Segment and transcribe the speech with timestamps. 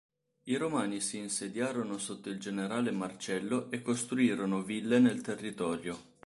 [0.45, 6.03] I Romani si insediarono sotto il generale Marcello e costruirono ville nel territorio.